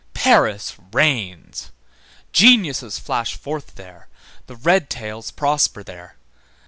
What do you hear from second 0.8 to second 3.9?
reigns. Geniuses flash forth